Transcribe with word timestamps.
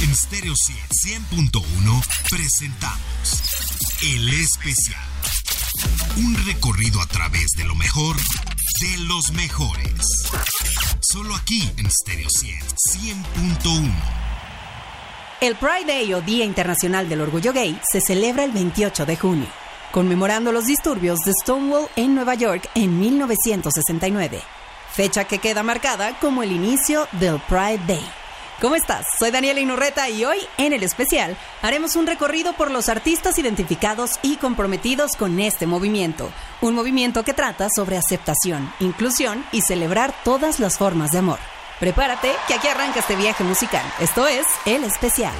En 0.00 0.14
Stereo 0.14 0.54
100.1 0.54 1.60
presentamos 2.30 3.42
El 4.00 4.28
Especial. 4.28 5.02
Un 6.18 6.36
recorrido 6.46 7.00
a 7.00 7.06
través 7.06 7.46
de 7.56 7.64
lo 7.64 7.74
mejor 7.74 8.14
de 8.16 8.98
los 9.08 9.32
mejores. 9.32 10.28
Solo 11.00 11.34
aquí 11.34 11.68
en 11.78 11.90
Stereo 11.90 12.28
100.1. 12.28 13.92
El 15.40 15.56
Pride 15.56 15.84
Day 15.86 16.14
o 16.14 16.20
Día 16.20 16.44
Internacional 16.44 17.08
del 17.08 17.20
Orgullo 17.20 17.52
Gay 17.52 17.80
se 17.90 18.00
celebra 18.00 18.44
el 18.44 18.52
28 18.52 19.04
de 19.04 19.16
junio, 19.16 19.48
conmemorando 19.90 20.52
los 20.52 20.66
disturbios 20.66 21.18
de 21.20 21.32
Stonewall 21.32 21.88
en 21.96 22.14
Nueva 22.14 22.34
York 22.34 22.70
en 22.76 23.00
1969, 23.00 24.42
fecha 24.92 25.24
que 25.24 25.40
queda 25.40 25.64
marcada 25.64 26.16
como 26.20 26.44
el 26.44 26.52
inicio 26.52 27.08
del 27.18 27.40
Pride 27.48 27.82
Day. 27.88 28.17
¿Cómo 28.60 28.74
estás? 28.74 29.06
Soy 29.16 29.30
Daniela 29.30 29.60
Inurreta 29.60 30.08
y 30.08 30.24
hoy, 30.24 30.38
en 30.56 30.72
el 30.72 30.82
especial, 30.82 31.36
haremos 31.62 31.94
un 31.94 32.08
recorrido 32.08 32.54
por 32.54 32.72
los 32.72 32.88
artistas 32.88 33.38
identificados 33.38 34.18
y 34.20 34.36
comprometidos 34.36 35.14
con 35.14 35.38
este 35.38 35.68
movimiento. 35.68 36.28
Un 36.60 36.74
movimiento 36.74 37.22
que 37.22 37.34
trata 37.34 37.68
sobre 37.72 37.96
aceptación, 37.96 38.72
inclusión 38.80 39.44
y 39.52 39.60
celebrar 39.60 40.12
todas 40.24 40.58
las 40.58 40.76
formas 40.76 41.12
de 41.12 41.18
amor. 41.18 41.38
Prepárate, 41.78 42.32
que 42.48 42.54
aquí 42.54 42.66
arranca 42.66 42.98
este 42.98 43.14
viaje 43.14 43.44
musical. 43.44 43.84
Esto 44.00 44.26
es 44.26 44.44
El 44.66 44.82
Especial. 44.82 45.34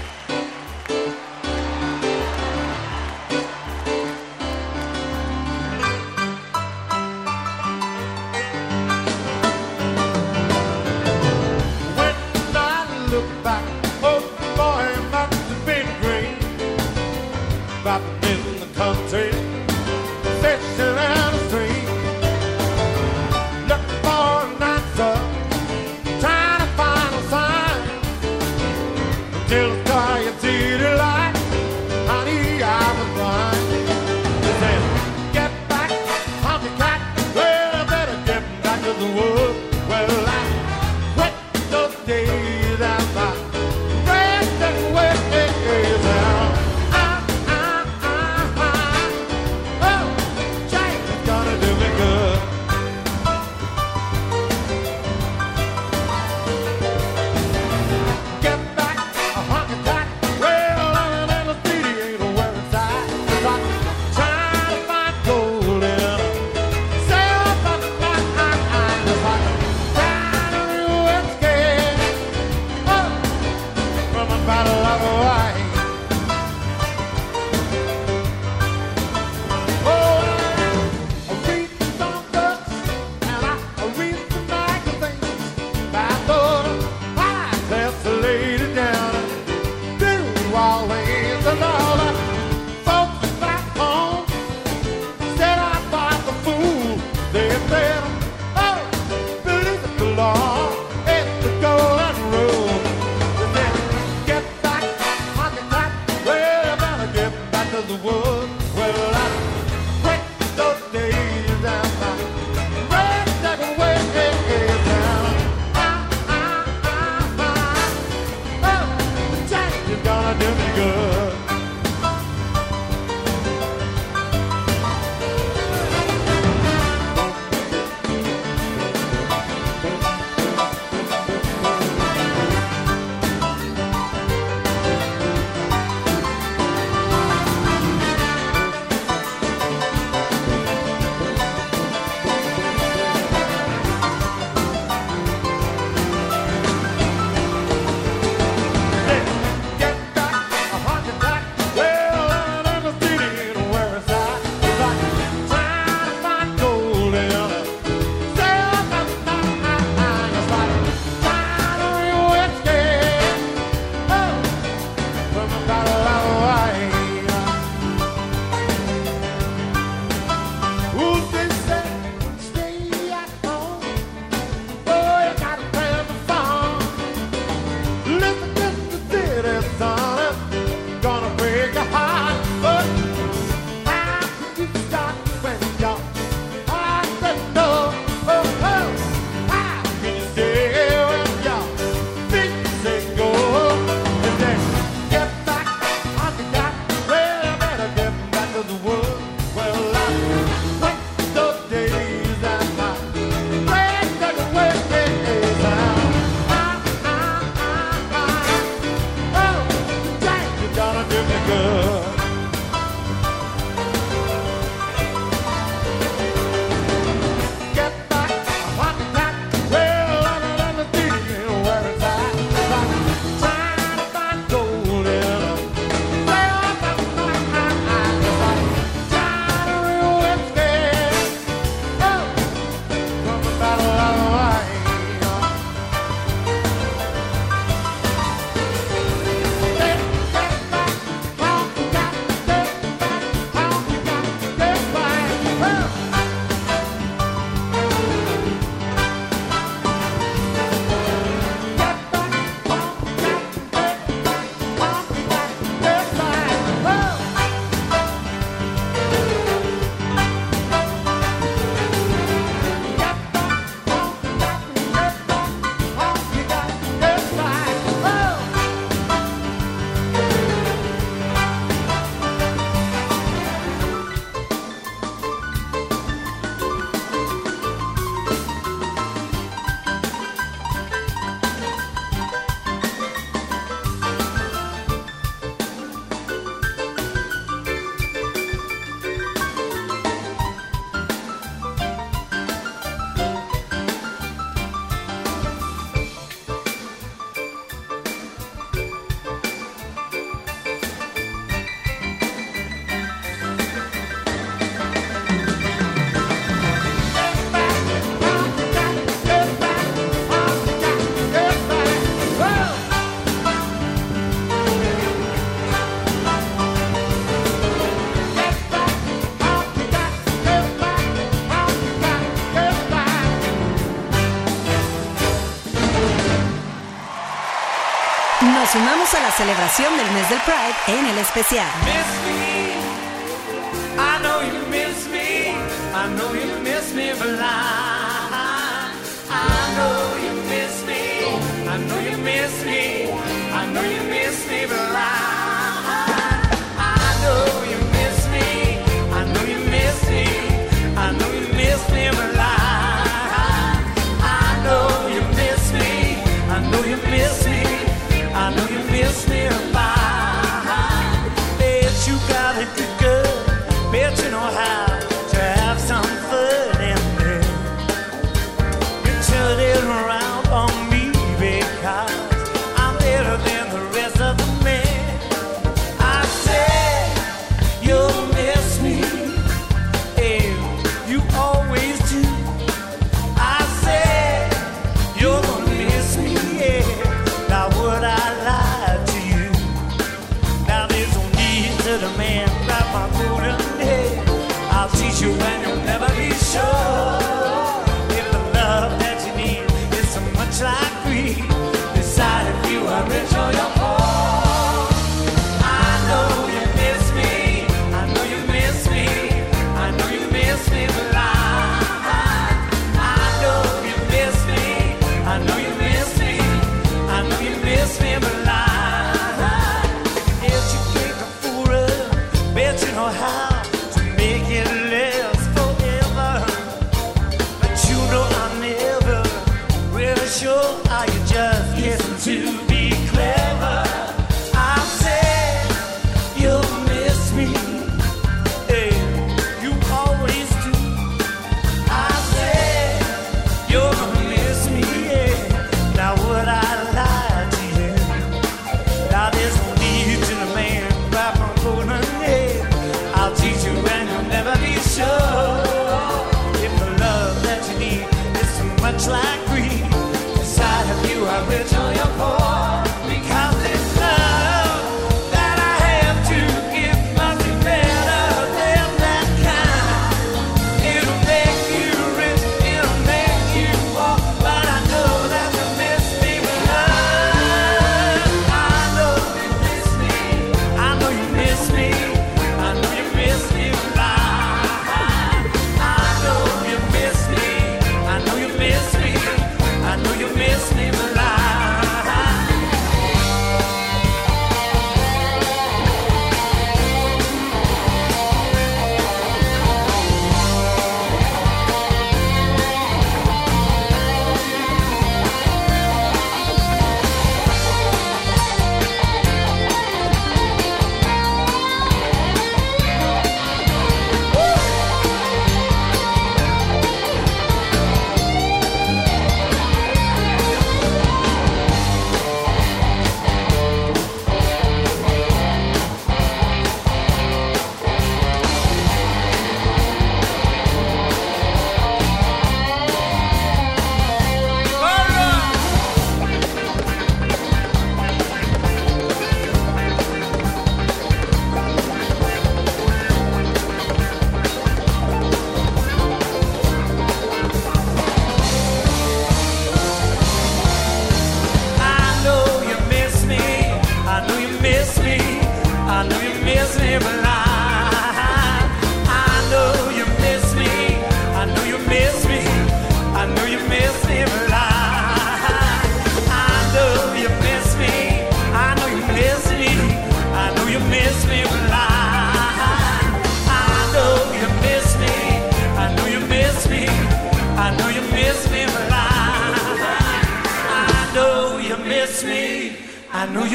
Del 329.76 330.10
mes 330.12 330.28
del 330.30 330.40
Pride 330.40 330.98
en 330.98 331.06
el 331.06 331.18
especial. 331.18 332.17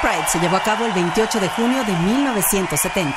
Pride 0.00 0.26
se 0.28 0.38
llevó 0.38 0.56
a 0.56 0.62
cabo 0.62 0.86
el 0.86 0.92
28 0.92 1.40
de 1.40 1.48
junio 1.50 1.84
de 1.84 1.92
1970 1.92 3.14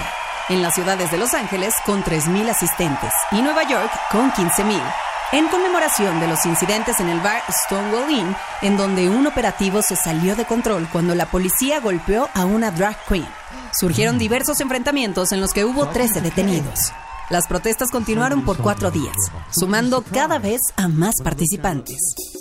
en 0.50 0.62
las 0.62 0.74
ciudades 0.74 1.10
de 1.12 1.18
Los 1.18 1.34
Ángeles 1.34 1.74
con 1.86 2.04
3.000 2.04 2.50
asistentes 2.50 3.12
y 3.32 3.42
Nueva 3.42 3.64
York 3.64 3.90
con 4.12 4.32
15.000, 4.32 4.82
en 5.32 5.48
conmemoración 5.48 6.20
de 6.20 6.28
los 6.28 6.46
incidentes 6.46 7.00
en 7.00 7.10
el 7.10 7.22
bar 7.22 7.42
Stonewall 7.50 8.12
Inn, 8.12 8.36
en 8.62 8.76
donde 8.78 9.10
un 9.10 9.26
operativo 9.26 9.82
se 9.82 9.96
salió 9.96 10.36
de 10.36 10.46
control 10.46 10.88
cuando 10.92 11.16
la 11.16 11.26
policía 11.26 11.80
golpeó 11.80 12.30
a 12.34 12.46
una 12.46 12.72
drag 12.72 12.98
queen. 13.08 13.28
Surgieron 13.72 14.18
diversos 14.18 14.60
enfrentamientos 14.60 15.32
en 15.32 15.42
los 15.42 15.54
que 15.54 15.66
hubo 15.66 15.88
13 15.88 16.22
detenidos. 16.22 16.92
Las 17.30 17.48
protestas 17.48 17.90
continuaron 17.90 18.44
por 18.44 18.58
cuatro 18.58 18.92
días, 18.92 19.16
sumando 19.50 20.04
cada 20.04 20.38
vez 20.38 20.60
a 20.76 20.88
más 20.88 21.16
participantes. 21.24 22.33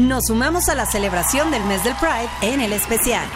Nos 0.00 0.28
sumamos 0.28 0.70
a 0.70 0.74
la 0.74 0.86
celebración 0.86 1.50
del 1.50 1.62
mes 1.64 1.84
del 1.84 1.94
Pride 1.96 2.30
en 2.40 2.62
el 2.62 2.72
especial. 2.72 3.28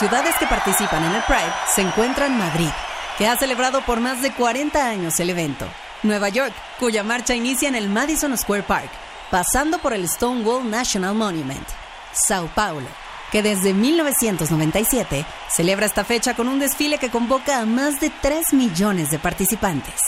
Ciudades 0.00 0.34
que 0.38 0.46
participan 0.46 1.04
en 1.04 1.14
el 1.14 1.22
Pride 1.24 1.52
se 1.74 1.82
encuentran 1.82 2.38
Madrid, 2.38 2.70
que 3.18 3.26
ha 3.26 3.36
celebrado 3.36 3.84
por 3.84 4.00
más 4.00 4.22
de 4.22 4.32
40 4.32 4.88
años 4.88 5.20
el 5.20 5.28
evento. 5.28 5.66
Nueva 6.02 6.30
York, 6.30 6.54
cuya 6.78 7.02
marcha 7.02 7.34
inicia 7.34 7.68
en 7.68 7.74
el 7.74 7.90
Madison 7.90 8.34
Square 8.38 8.62
Park, 8.62 8.90
pasando 9.30 9.78
por 9.78 9.92
el 9.92 10.08
Stonewall 10.08 10.70
National 10.70 11.14
Monument. 11.14 11.68
Sao 12.14 12.48
Paulo, 12.54 12.88
que 13.30 13.42
desde 13.42 13.74
1997 13.74 15.26
celebra 15.54 15.84
esta 15.84 16.02
fecha 16.02 16.34
con 16.34 16.48
un 16.48 16.60
desfile 16.60 16.96
que 16.96 17.10
convoca 17.10 17.60
a 17.60 17.66
más 17.66 18.00
de 18.00 18.08
3 18.08 18.54
millones 18.54 19.10
de 19.10 19.18
participantes. 19.18 20.00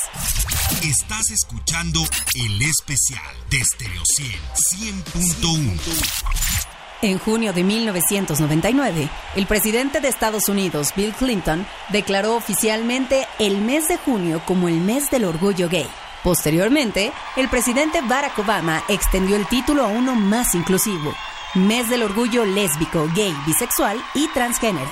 Estás 0.82 1.30
escuchando 1.30 2.00
el 2.34 2.62
especial 2.62 3.36
de 3.50 3.62
Stereo 3.62 4.02
100 4.06 5.04
100.1. 5.04 6.71
En 7.02 7.18
junio 7.18 7.52
de 7.52 7.64
1999, 7.64 9.08
el 9.34 9.46
presidente 9.46 10.00
de 10.00 10.06
Estados 10.06 10.48
Unidos, 10.48 10.92
Bill 10.94 11.12
Clinton, 11.12 11.66
declaró 11.88 12.36
oficialmente 12.36 13.26
el 13.40 13.58
mes 13.58 13.88
de 13.88 13.96
junio 13.96 14.40
como 14.46 14.68
el 14.68 14.80
mes 14.80 15.10
del 15.10 15.24
orgullo 15.24 15.68
gay. 15.68 15.88
Posteriormente, 16.22 17.12
el 17.36 17.48
presidente 17.48 18.00
Barack 18.02 18.38
Obama 18.38 18.84
extendió 18.88 19.34
el 19.34 19.48
título 19.48 19.82
a 19.82 19.88
uno 19.88 20.14
más 20.14 20.54
inclusivo, 20.54 21.12
Mes 21.54 21.90
del 21.90 22.04
Orgullo 22.04 22.44
Lésbico, 22.44 23.08
Gay, 23.16 23.34
Bisexual 23.46 24.00
y 24.14 24.28
Transgénero. 24.28 24.90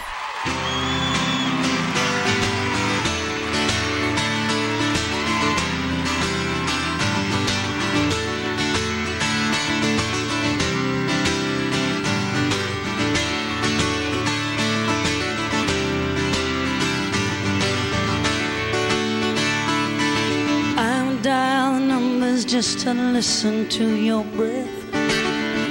Just 22.60 22.80
to 22.80 22.92
listen 22.92 23.66
to 23.70 23.86
your 23.96 24.22
breath. 24.36 24.94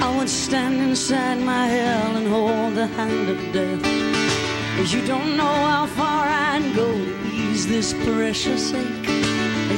I 0.02 0.12
would 0.18 0.28
stand 0.28 0.74
inside 0.74 1.38
my 1.38 1.68
hell 1.68 2.16
and 2.16 2.26
hold 2.26 2.74
the 2.74 2.88
hand 2.88 3.28
of 3.28 3.38
death. 3.52 4.92
You 4.92 5.06
don't 5.06 5.36
know 5.36 5.58
how 5.72 5.86
far 5.86 6.26
I'd 6.26 6.74
go 6.74 6.90
to 6.90 7.26
ease 7.32 7.68
this 7.68 7.92
precious 7.92 8.74
ache. 8.74 9.08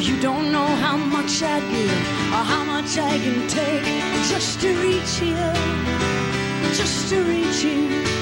You 0.00 0.18
don't 0.22 0.50
know 0.50 0.70
how 0.84 0.96
much 0.96 1.42
I'd 1.42 1.64
give 1.70 2.02
or 2.32 2.44
how 2.52 2.64
much 2.64 2.96
I 2.96 3.18
can 3.24 3.46
take 3.46 3.84
just 4.32 4.62
to 4.62 4.68
reach 4.86 5.14
you, 5.20 5.36
just 6.80 7.10
to 7.10 7.22
reach 7.24 7.62
you. 7.62 8.21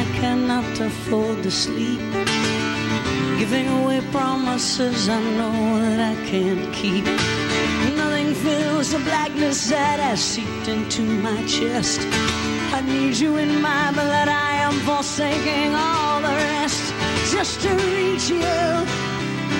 I 0.00 0.04
cannot 0.18 0.80
afford 0.80 1.42
to 1.42 1.50
sleep. 1.50 2.00
Giving 3.38 3.68
away 3.68 4.00
promises 4.10 5.10
I 5.10 5.20
know 5.38 5.78
that 5.78 6.00
I 6.12 6.14
can't 6.30 6.72
keep. 6.72 7.04
Nothing 7.98 8.32
fills 8.32 8.92
the 8.92 9.00
blackness 9.00 9.68
that 9.68 10.00
has 10.00 10.22
seeped 10.24 10.68
into 10.68 11.02
my 11.02 11.44
chest. 11.44 12.00
I 12.72 12.80
need 12.80 13.18
you 13.18 13.36
in 13.36 13.60
my 13.60 13.92
blood, 13.92 14.28
I 14.28 14.52
am 14.66 14.76
forsaking 14.88 15.74
all 15.74 16.22
the 16.22 16.34
rest. 16.48 16.94
Just 17.30 17.60
to 17.64 17.68
reach 17.68 18.30
you, 18.30 18.56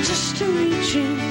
just 0.09 0.37
to 0.39 0.47
reach 0.47 0.95
you. 0.95 1.30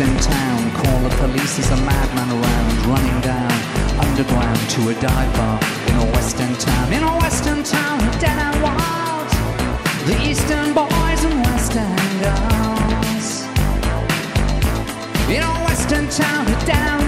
In 0.00 0.16
town. 0.18 0.70
Call 0.72 0.98
the 1.00 1.14
police, 1.16 1.56
there's 1.56 1.70
a 1.70 1.76
madman 1.84 2.30
around, 2.30 2.86
running 2.86 3.20
down 3.20 3.52
underground 3.98 4.58
to 4.70 4.88
a 4.88 4.94
dive 5.00 5.32
bar 5.36 5.58
in 5.88 5.96
a 5.96 6.12
western 6.12 6.54
town. 6.54 6.92
In 6.92 7.02
a 7.02 7.16
western 7.18 7.62
town, 7.62 7.98
dead 8.20 8.38
and 8.38 8.62
wild. 8.62 9.28
The 10.06 10.16
eastern 10.28 10.72
boys 10.74 11.20
and 11.28 11.38
western 11.46 11.96
girls. 12.24 13.26
In 15.28 15.42
a 15.42 15.54
western 15.66 16.08
town, 16.08 16.46
dead 16.66 16.86
and 16.92 17.01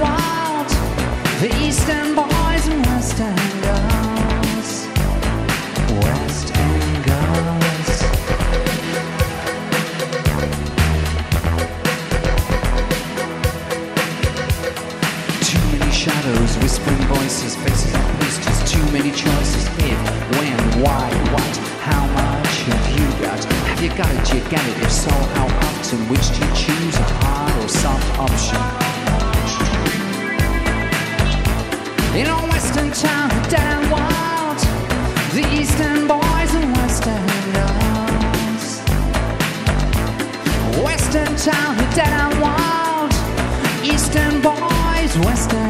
It's 45.17 45.25
Western. 45.25 45.64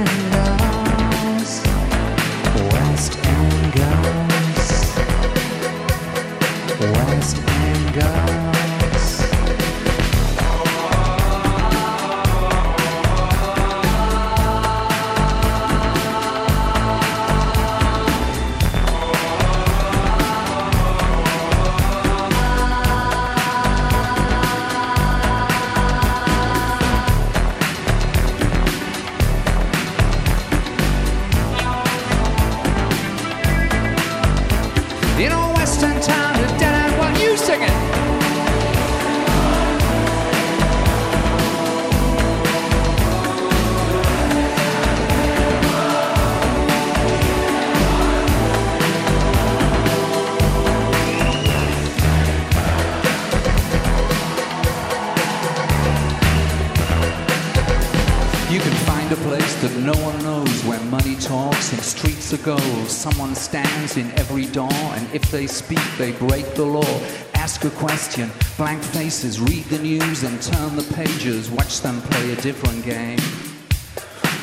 they 65.34 65.48
speak, 65.48 65.80
they 65.98 66.12
break 66.12 66.54
the 66.54 66.64
law. 66.64 67.00
Ask 67.34 67.64
a 67.64 67.70
question, 67.70 68.30
blank 68.56 68.80
faces, 68.80 69.40
read 69.40 69.64
the 69.64 69.80
news 69.80 70.22
and 70.22 70.40
turn 70.40 70.76
the 70.76 70.84
pages. 70.94 71.50
Watch 71.50 71.80
them 71.80 72.00
play 72.02 72.32
a 72.32 72.36
different 72.36 72.84
game, 72.84 73.18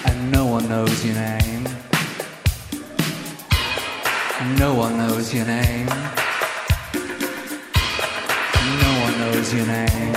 and 0.06 0.30
no 0.30 0.46
one 0.46 0.68
knows 0.68 1.06
your 1.06 1.16
name. 1.16 1.64
No 4.58 4.74
one 4.76 4.98
knows 4.98 5.34
your 5.34 5.46
name. 5.46 5.88
No 8.84 8.92
one 9.06 9.18
knows 9.18 9.54
your 9.54 9.68
name. 9.68 10.11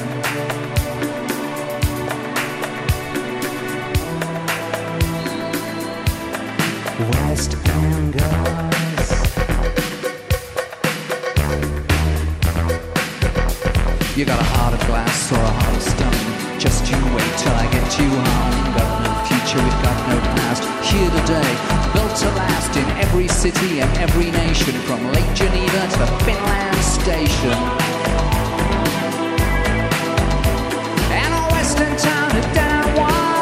You 14.16 14.24
got 14.24 14.38
a 14.38 14.44
heart 14.44 14.72
of 14.72 14.86
glass 14.86 15.32
or 15.32 15.40
a 15.42 15.50
heart 15.58 15.74
of 15.74 15.82
stone. 15.82 16.60
Just 16.60 16.88
you 16.88 16.96
wait 17.16 17.34
till 17.36 17.50
I 17.50 17.66
get 17.72 17.98
you 17.98 18.06
home. 18.06 18.74
Got 18.78 19.02
no 19.02 19.10
future, 19.26 19.58
we've 19.58 19.82
got 19.82 19.98
no 20.08 20.20
past. 20.38 20.62
Here 20.86 21.10
today, 21.10 21.50
built 21.92 22.14
to 22.22 22.30
last 22.38 22.76
in 22.76 22.86
every 23.02 23.26
city 23.26 23.80
and 23.80 23.90
every 23.98 24.30
nation, 24.30 24.74
from 24.86 25.04
Lake 25.10 25.34
Geneva 25.34 25.82
to 25.98 26.06
Finland 26.22 26.78
Station. 26.78 27.58
And 31.10 31.34
a 31.34 31.42
western 31.50 31.96
town 31.96 32.30
to 32.30 32.40
Danawan. 32.54 33.33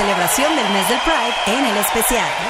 celebración 0.00 0.56
del 0.56 0.70
mes 0.70 0.88
del 0.88 0.98
Pride 1.00 1.58
en 1.58 1.66
el 1.66 1.76
especial. 1.76 2.49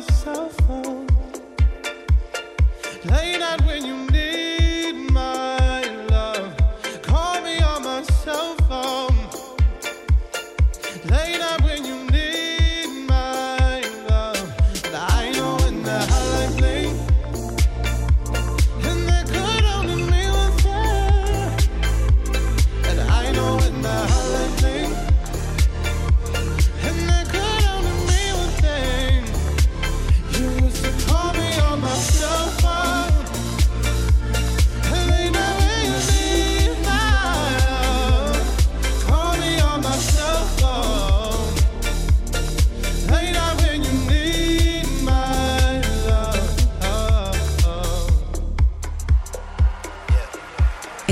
suffer 0.00 0.81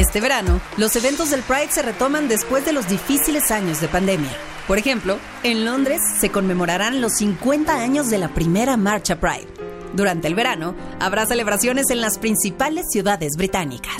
Este 0.01 0.23
verano, 0.23 0.63
los 0.79 0.97
eventos 0.97 1.29
del 1.29 1.43
Pride 1.43 1.71
se 1.71 1.83
retoman 1.83 2.27
después 2.27 2.65
de 2.65 2.73
los 2.73 2.89
difíciles 2.89 3.51
años 3.51 3.83
de 3.83 3.89
pandemia. 3.89 4.31
Por 4.67 4.79
ejemplo, 4.79 5.19
en 5.43 5.67
Londres 5.67 6.01
se 6.19 6.31
conmemorarán 6.31 7.03
los 7.03 7.17
50 7.17 7.75
años 7.75 8.09
de 8.09 8.17
la 8.17 8.29
primera 8.33 8.79
marcha 8.79 9.21
Pride. 9.21 9.47
Durante 9.93 10.27
el 10.27 10.35
verano, 10.35 10.75
habrá 11.01 11.27
celebraciones 11.27 11.91
en 11.91 12.01
las 12.01 12.17
principales 12.17 12.87
ciudades 12.91 13.33
británicas. 13.37 13.99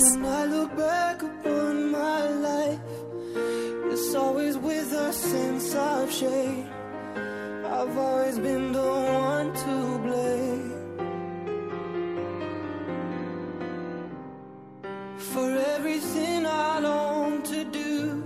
for 15.33 15.49
everything 15.75 16.45
I 16.45 16.79
long 16.79 17.41
to 17.43 17.63
do, 17.63 18.21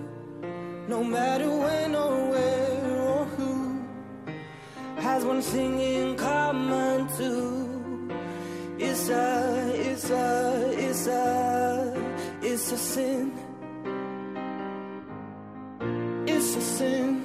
no 0.88 1.04
matter 1.04 1.50
when 1.50 1.96
or 1.96 2.30
where 2.32 3.02
or 3.02 3.26
who, 3.26 3.86
has 4.98 5.24
one 5.24 5.42
thing 5.42 5.80
in 5.80 6.16
common 6.16 7.08
too. 7.16 8.10
It's 8.80 9.10
a, 9.10 9.72
it's 9.76 10.10
a, 10.10 10.74
it's 10.88 11.08
a, 11.08 12.16
it's 12.42 12.72
a 12.72 12.78
sin. 12.78 13.32
It's 16.28 16.56
a 16.56 16.62
sin. 16.62 17.25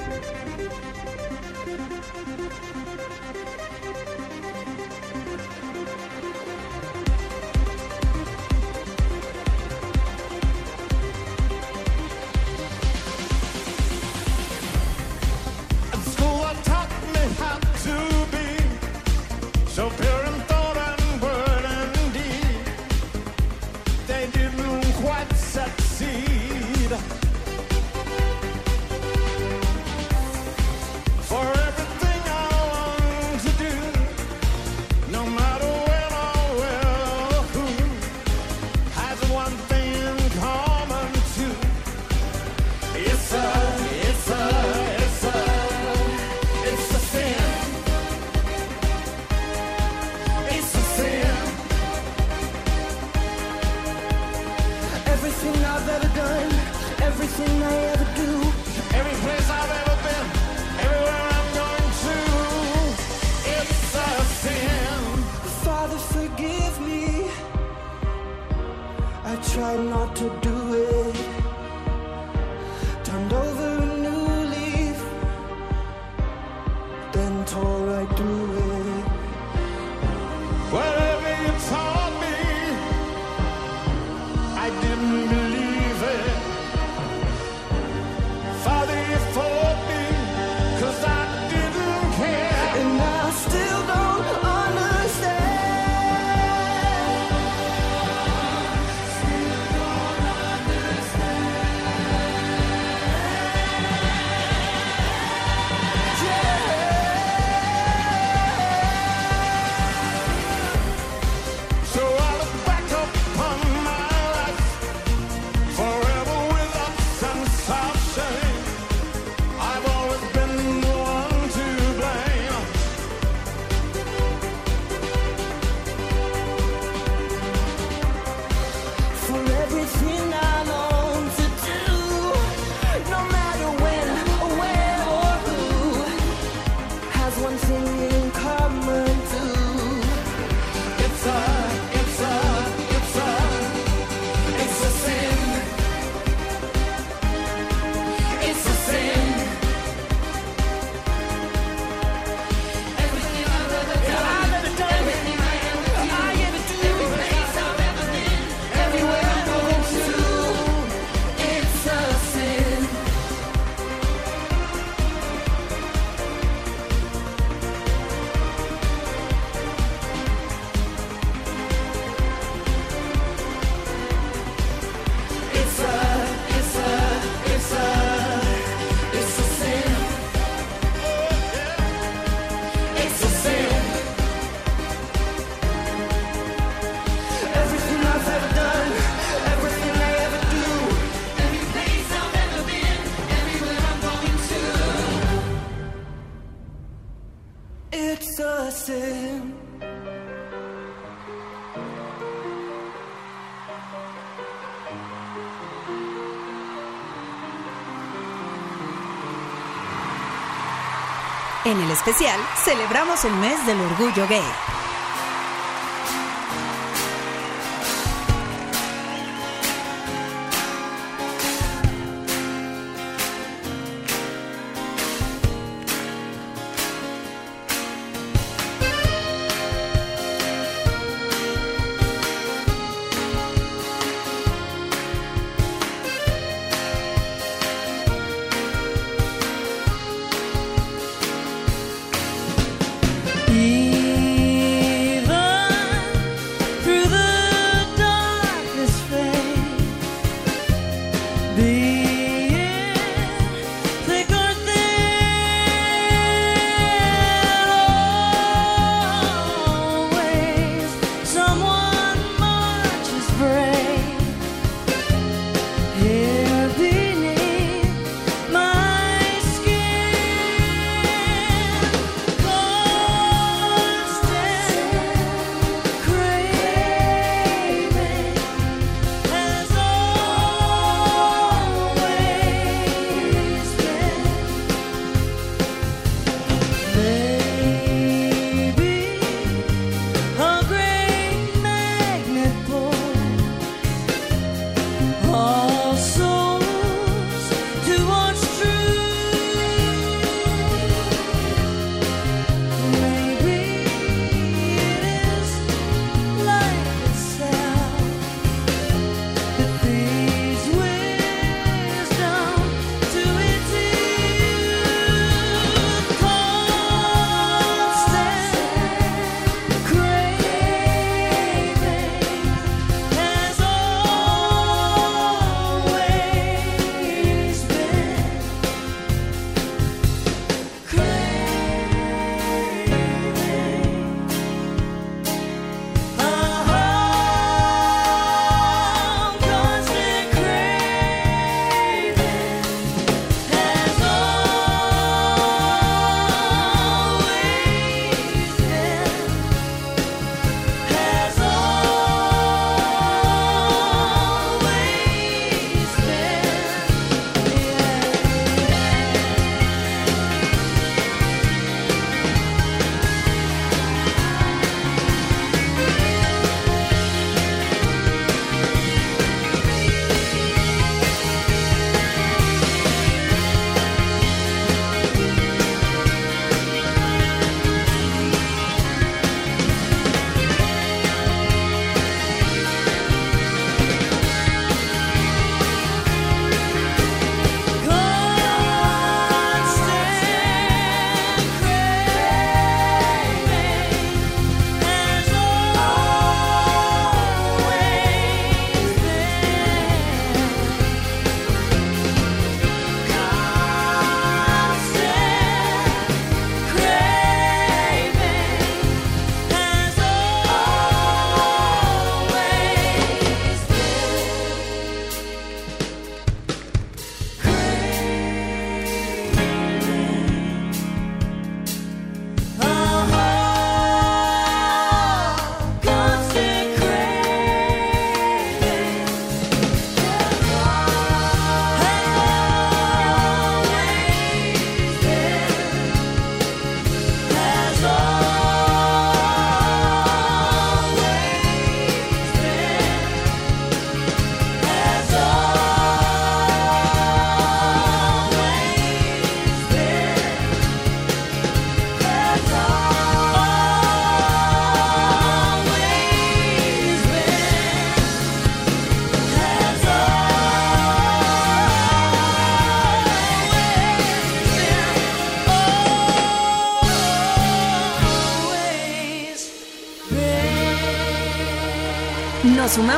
En 211.71 211.79
el 211.79 211.89
especial, 211.89 212.37
celebramos 212.65 213.23
el 213.23 213.33
mes 213.35 213.65
del 213.65 213.79
orgullo 213.79 214.27
gay. 214.27 214.43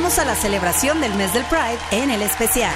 A 0.04 0.26
la 0.26 0.36
celebración 0.36 0.99
del 0.99 1.14
mes 1.16 1.34
del 1.34 1.45
Pride 1.45 1.80
en 1.91 2.12
el 2.12 2.22
especial. 2.22 2.76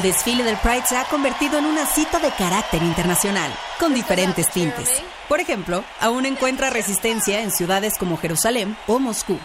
El 0.00 0.12
desfile 0.12 0.44
del 0.44 0.56
Pride 0.56 0.86
se 0.88 0.96
ha 0.96 1.04
convertido 1.04 1.58
en 1.58 1.66
una 1.66 1.84
cita 1.84 2.18
de 2.18 2.30
carácter 2.30 2.82
internacional, 2.82 3.52
con 3.78 3.92
diferentes 3.92 4.48
tintes. 4.48 5.02
Por 5.28 5.40
ejemplo, 5.40 5.84
aún 6.00 6.24
encuentra 6.24 6.70
resistencia 6.70 7.42
en 7.42 7.50
ciudades 7.50 7.98
como 7.98 8.16
Jerusalén 8.16 8.78
o 8.86 8.98
Moscú. 8.98 9.38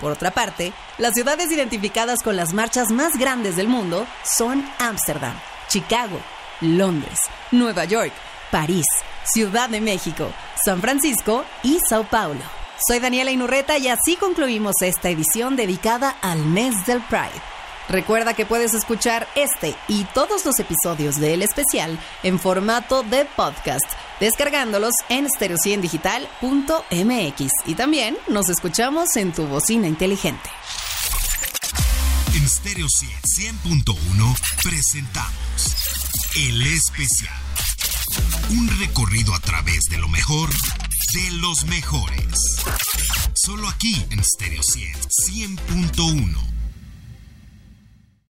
Por 0.00 0.10
otra 0.10 0.32
parte, 0.32 0.72
las 0.98 1.14
ciudades 1.14 1.52
identificadas 1.52 2.24
con 2.24 2.34
las 2.34 2.52
marchas 2.52 2.90
más 2.90 3.16
grandes 3.16 3.54
del 3.54 3.68
mundo 3.68 4.04
son 4.24 4.68
Ámsterdam, 4.80 5.38
Chicago, 5.68 6.18
Londres, 6.60 7.20
Nueva 7.52 7.84
York, 7.84 8.12
París, 8.50 8.86
Ciudad 9.22 9.68
de 9.68 9.80
México, 9.80 10.32
San 10.64 10.80
Francisco 10.80 11.44
y 11.62 11.78
Sao 11.88 12.02
Paulo. 12.02 12.42
Soy 12.84 12.98
Daniela 12.98 13.30
Inurreta 13.30 13.78
y 13.78 13.86
así 13.86 14.16
concluimos 14.16 14.74
esta 14.82 15.08
edición 15.08 15.54
dedicada 15.54 16.16
al 16.20 16.40
mes 16.40 16.84
del 16.84 17.00
Pride. 17.02 17.59
Recuerda 17.90 18.34
que 18.34 18.46
puedes 18.46 18.72
escuchar 18.72 19.28
este 19.34 19.74
y 19.88 20.04
todos 20.14 20.46
los 20.46 20.60
episodios 20.60 21.18
de 21.18 21.34
El 21.34 21.42
Especial 21.42 21.98
en 22.22 22.38
formato 22.38 23.02
de 23.02 23.24
podcast, 23.24 23.84
descargándolos 24.20 24.94
en 25.08 25.26
estereociendigital.mx 25.26 27.52
y 27.66 27.74
también 27.74 28.16
nos 28.28 28.48
escuchamos 28.48 29.16
en 29.16 29.32
tu 29.32 29.44
bocina 29.48 29.88
inteligente. 29.88 30.48
En 32.32 32.48
Stereo 32.48 32.86
100.1 32.86 34.36
presentamos 34.62 35.74
El 36.36 36.62
Especial. 36.62 37.34
Un 38.50 38.68
recorrido 38.78 39.34
a 39.34 39.40
través 39.40 39.80
de 39.90 39.98
lo 39.98 40.08
mejor 40.08 40.48
de 40.48 41.30
los 41.38 41.64
mejores. 41.64 42.62
Solo 43.34 43.68
aquí 43.68 44.06
en 44.10 44.22
Stereo 44.22 44.62
100.1. 44.62 46.59